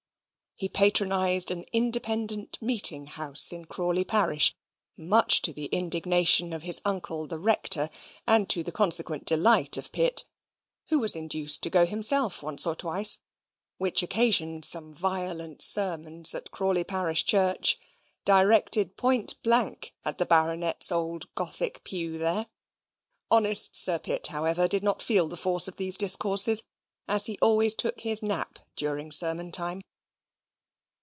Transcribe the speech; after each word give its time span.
He 0.57 0.69
patronised 0.69 1.49
an 1.49 1.65
Independent 1.73 2.61
meeting 2.61 3.07
house 3.07 3.51
in 3.51 3.65
Crawley 3.65 4.05
parish, 4.05 4.53
much 4.95 5.41
to 5.41 5.51
the 5.53 5.65
indignation 5.65 6.53
of 6.53 6.61
his 6.61 6.79
uncle 6.85 7.25
the 7.25 7.39
Rector, 7.39 7.89
and 8.27 8.47
to 8.49 8.61
the 8.61 8.71
consequent 8.71 9.25
delight 9.25 9.75
of 9.77 9.85
Sir 9.85 9.89
Pitt, 9.93 10.25
who 10.89 10.99
was 10.99 11.15
induced 11.15 11.63
to 11.63 11.71
go 11.71 11.87
himself 11.87 12.43
once 12.43 12.67
or 12.67 12.75
twice, 12.75 13.17
which 13.79 14.03
occasioned 14.03 14.63
some 14.63 14.93
violent 14.93 15.63
sermons 15.63 16.35
at 16.35 16.51
Crawley 16.51 16.83
parish 16.83 17.25
church, 17.25 17.79
directed 18.23 18.95
point 18.95 19.41
blank 19.41 19.95
at 20.05 20.19
the 20.19 20.27
Baronet's 20.27 20.91
old 20.91 21.33
Gothic 21.33 21.83
pew 21.83 22.19
there. 22.19 22.45
Honest 23.31 23.75
Sir 23.75 23.97
Pitt, 23.97 24.27
however, 24.27 24.67
did 24.67 24.83
not 24.83 25.01
feel 25.01 25.27
the 25.27 25.35
force 25.37 25.67
of 25.67 25.77
these 25.77 25.97
discourses, 25.97 26.61
as 27.07 27.25
he 27.25 27.39
always 27.41 27.73
took 27.73 28.01
his 28.01 28.21
nap 28.21 28.59
during 28.75 29.11
sermon 29.11 29.51
time. 29.51 29.81